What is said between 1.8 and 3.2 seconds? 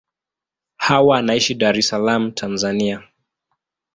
Salaam, Tanzania.